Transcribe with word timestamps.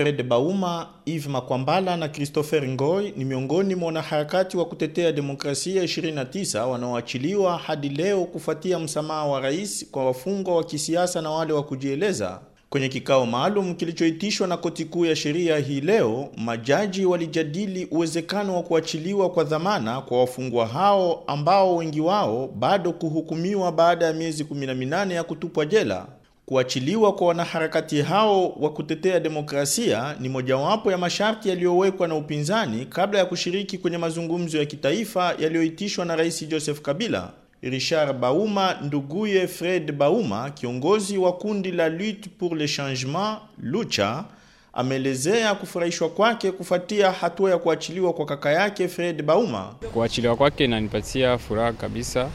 Fred 0.00 0.22
Bauma, 0.22 0.88
Yves 1.06 1.26
Makwambala 1.26 1.96
na 1.96 2.08
Christopher 2.08 2.68
Ngoy 2.68 3.10
ni 3.16 3.24
miongoni 3.24 3.74
mwa 3.74 3.86
wanaharakati 3.86 4.56
wa 4.56 4.64
kutetea 4.64 5.12
demokrasia 5.12 5.82
29 5.84 6.64
wanaoachiliwa 6.68 7.58
hadi 7.58 7.88
leo 7.88 8.24
kufuatia 8.24 8.78
msamaha 8.78 9.24
wa 9.26 9.40
rais 9.40 9.86
kwa 9.90 10.04
wafungwa 10.06 10.56
wa 10.56 10.64
kisiasa 10.64 11.22
na 11.22 11.30
wale 11.30 11.52
wa 11.52 11.62
kujieleza. 11.62 12.40
Kwenye 12.70 12.88
kikao 12.88 13.26
maalum 13.26 13.74
kilichoitishwa 13.74 14.46
na 14.46 14.56
koti 14.56 14.84
kuu 14.84 15.04
ya 15.04 15.16
sheria 15.16 15.58
hii 15.58 15.80
leo, 15.80 16.28
majaji 16.36 17.06
walijadili 17.06 17.84
uwezekano 17.90 18.56
wa 18.56 18.62
kuachiliwa 18.62 19.30
kwa 19.30 19.44
dhamana 19.44 20.00
kwa 20.00 20.20
wafungwa 20.20 20.66
hao 20.66 21.24
ambao 21.26 21.76
wengi 21.76 22.00
wao 22.00 22.48
bado 22.48 22.92
kuhukumiwa 22.92 23.72
baada 23.72 24.06
ya 24.06 24.12
miezi 24.12 24.44
18 24.44 25.12
ya 25.12 25.24
kutupwa 25.24 25.66
jela. 25.66 26.06
Kuachiliwa 26.50 27.12
kwa 27.14 27.26
wanaharakati 27.26 28.02
hao 28.02 28.48
wa 28.48 28.72
kutetea 28.72 29.20
demokrasia 29.20 30.16
ni 30.20 30.28
mojawapo 30.28 30.90
ya 30.92 30.98
masharti 30.98 31.48
yaliyowekwa 31.48 32.08
na 32.08 32.14
upinzani 32.14 32.86
kabla 32.86 33.18
ya 33.18 33.24
kushiriki 33.24 33.78
kwenye 33.78 33.98
mazungumzo 33.98 34.58
ya 34.58 34.64
kitaifa 34.64 35.34
yaliyoitishwa 35.38 36.04
na 36.04 36.16
Rais 36.16 36.48
Joseph 36.48 36.80
Kabila. 36.80 37.30
Richard 37.62 38.12
Bauma 38.18 38.76
nduguye 38.82 39.46
Fred 39.48 39.92
Bauma, 39.92 40.50
kiongozi 40.50 41.18
wa 41.18 41.32
kundi 41.32 41.72
la 41.72 41.88
Lutte 41.88 42.28
pour 42.38 42.54
le 42.56 42.68
Changement 42.68 43.38
Lucha, 43.62 44.24
ameelezea 44.72 45.54
kufurahishwa 45.54 46.08
kwake 46.08 46.52
kufuatia 46.52 47.10
hatua 47.12 47.50
ya 47.50 47.58
kuachiliwa 47.58 48.12
kwa 48.12 48.26
kaka 48.26 48.50
yake 48.52 48.88
Fred 48.88 49.22
Bauma. 49.22 49.74
Kuachiliwa 49.92 50.36
kwake 50.36 50.64
inanipatia 50.64 51.38
furaha 51.38 51.72
kabisa 51.72 52.28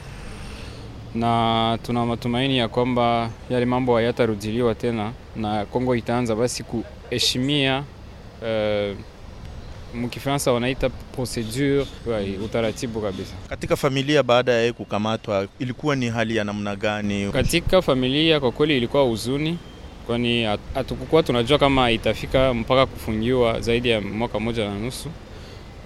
na 1.16 1.78
tuna 1.84 2.06
matumaini 2.06 2.58
ya 2.58 2.68
kwamba 2.68 3.30
yale 3.50 3.66
mambo 3.66 3.96
hayatarudiliwa 3.96 4.76
tena 4.76 5.12
na 5.36 5.66
Kongo 5.66 5.96
itaanza 5.96 6.36
basi 6.36 6.64
kuheshimia 6.64 7.84
uh, 8.42 8.98
mkifaransa 9.96 10.52
wanaita 10.52 10.90
procedure 10.90 11.86
utaratibu 12.46 13.02
kabisa. 13.02 13.34
Katika 13.50 13.76
familia 13.76 14.24
baada 14.24 14.52
ya 14.52 14.60
yeye 14.60 14.74
kukamatwa, 14.74 15.48
ilikuwa 15.60 15.96
ni 15.96 16.10
hali 16.10 16.36
ya 16.36 16.44
namna 16.44 16.76
gani? 16.76 17.32
Katika 17.32 17.82
familia 17.82 18.40
kwa 18.40 18.52
kweli 18.52 18.78
ilikuwa 18.78 19.04
huzuni, 19.04 19.58
kwani 20.08 20.44
hatukukuwa 20.74 21.24
tunajua 21.24 21.58
kama 21.60 21.92
itafika 21.92 22.54
mpaka 22.54 22.86
kufungiwa 22.86 23.60
zaidi 23.62 23.90
ya 23.90 24.02
mwaka 24.02 24.40
moja 24.40 24.66
na 24.70 24.80
nusu, 24.80 25.10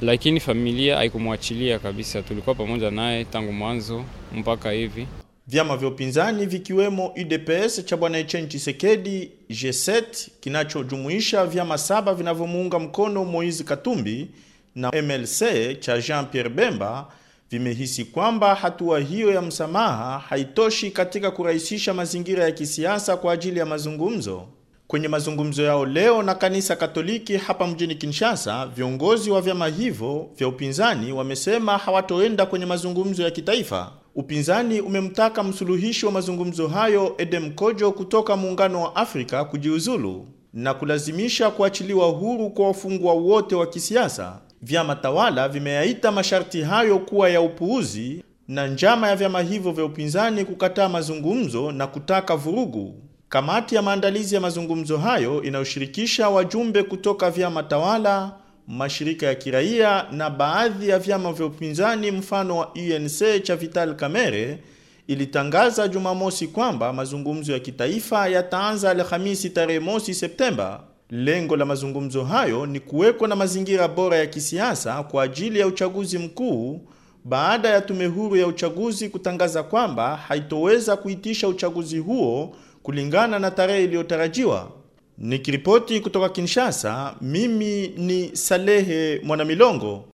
lakini 0.02 0.40
familia 0.40 0.98
haikumwachilia 0.98 1.80
kabisa. 1.80 2.22
Tulikuwa 2.22 2.56
pamoja 2.56 2.92
naye 2.92 3.26
tangu 3.26 3.52
mwanzo 3.54 4.04
mpaka 4.36 4.72
hivi. 4.72 5.08
Vyama 5.50 5.78
vya 5.78 5.88
upinzani 5.88 6.46
vikiwemo 6.46 7.08
UDPS 7.22 7.86
cha 7.86 7.98
bwana 7.98 8.18
Etienne 8.18 8.48
Tshisekedi, 8.48 9.32
G7 9.50 10.04
kinachojumuisha 10.40 11.46
vyama 11.46 11.78
saba 11.78 12.14
vinavyomuunga 12.14 12.80
mkono 12.80 13.26
Moise 13.26 13.64
Katumbi 13.64 14.28
na 14.76 14.92
MLC 15.02 15.40
cha 15.80 15.98
Jean-Pierre 16.02 16.50
Bemba 16.50 17.08
vimehisi 17.52 18.06
kwamba 18.06 18.56
hatua 18.56 19.00
hiyo 19.00 19.32
ya 19.34 19.42
msamaha 19.42 20.20
haitoshi 20.20 20.92
katika 20.92 21.32
kurahisisha 21.32 21.94
mazingira 21.94 22.44
ya 22.44 22.52
kisiasa 22.52 23.18
kwa 23.18 23.34
ajili 23.34 23.60
ya 23.60 23.66
mazungumzo. 23.66 24.48
Kwenye 24.88 25.08
mazungumzo 25.08 25.64
yao 25.64 25.86
leo 25.86 26.24
na 26.24 26.36
kanisa 26.36 26.76
Katoliki 26.76 27.38
hapa 27.38 27.68
mjini 27.68 27.96
Kinshasa, 27.96 28.66
viongozi 28.68 29.32
wa 29.32 29.42
vyama 29.42 29.68
hivyo 29.68 30.30
vya 30.38 30.48
upinzani 30.48 31.12
wamesema 31.12 31.78
hawatoenda 31.78 32.46
kwenye 32.46 32.66
mazungumzo 32.66 33.24
ya 33.24 33.32
kitaifa. 33.32 33.92
Upinzani 34.16 34.82
umemtaka 34.82 35.44
msuluhishi 35.44 36.06
wa 36.06 36.12
mazungumzo 36.12 36.68
hayo 36.68 37.16
Edem 37.18 37.52
Kojo 37.54 37.92
kutoka 37.92 38.36
Muungano 38.36 38.82
wa 38.84 38.96
Afrika 38.96 39.46
kujiuzulu 39.46 40.28
na 40.54 40.74
kulazimisha 40.74 41.50
kuachiliwa 41.52 42.08
huru 42.08 42.50
kwa 42.50 42.68
wafungwa 42.68 43.14
wote 43.14 43.56
wa 43.56 43.68
kisiasa. 43.68 44.40
Vyama 44.62 44.96
tawala 44.96 45.50
vimeyaita 45.50 46.12
masharti 46.12 46.62
hayo 46.62 47.00
kuwa 47.00 47.30
ya 47.30 47.42
upuuzi 47.42 48.24
na 48.48 48.68
njama 48.68 49.08
ya 49.08 49.16
vyama 49.16 49.42
hivyo 49.42 49.72
vya 49.72 49.86
upinzani 49.86 50.46
kukataa 50.46 50.90
mazungumzo 50.90 51.72
na 51.72 51.88
kutaka 51.88 52.36
vurugu. 52.36 52.94
Kamati 53.30 53.76
ya 53.76 53.82
maandalizi 53.82 54.36
ya 54.36 54.42
mazungumzo 54.42 54.98
hayo 54.98 55.44
inayoshirikisha 55.44 56.30
wajumbe 56.30 56.84
kutoka 56.84 57.32
vyama 57.32 57.64
tawala, 57.64 58.32
mashirika 58.70 59.26
ya 59.26 59.36
kiraia 59.36 60.06
na 60.12 60.30
baadhi 60.30 60.90
ya 60.90 61.00
vyama 61.00 61.34
vya 61.34 61.46
upinzani 61.46 62.12
mfano 62.12 62.58
wa 62.58 62.68
UNC 62.74 63.44
cha 63.44 63.56
Vital 63.56 63.96
Kamerhe 63.96 64.58
ilitangaza 65.08 65.88
Jumamosi 65.88 66.48
kwamba 66.48 66.94
mazungumzo 66.94 67.54
ya 67.54 67.60
kitaifa 67.60 68.28
yataanza 68.28 68.92
Alhamisi 68.92 69.50
tarehe 69.50 69.80
mosi 69.80 70.14
Septemba. 70.14 70.84
Lengo 71.10 71.56
la 71.58 71.66
mazungumzo 71.66 72.24
hayo 72.24 72.66
ni 72.66 72.80
kuwekwa 72.80 73.28
na 73.28 73.36
mazingira 73.36 73.88
bora 73.88 74.18
ya 74.18 74.26
kisiasa 74.28 75.04
kwa 75.04 75.24
ajili 75.24 75.60
ya 75.60 75.68
uchaguzi 75.68 76.18
mkuu 76.18 76.82
baada 77.24 77.70
ya 77.70 77.82
tume 77.82 78.06
huru 78.06 78.36
ya 78.36 78.48
uchaguzi 78.48 79.10
kutangaza 79.10 79.64
kwamba 79.64 80.16
haitoweza 80.16 80.98
kuitisha 80.98 81.48
uchaguzi 81.48 81.98
huo 82.00 82.56
kulingana 82.84 83.40
na 83.40 83.52
tarehe 83.52 83.84
iliyotarajiwa. 83.84 84.72
Nikiripoti 85.20 86.00
kutoka 86.00 86.30
Kinshasa, 86.30 87.16
mimi 87.22 87.88
ni 87.98 88.36
Salehe 88.36 89.20
Mwanamilongo. 89.24 90.06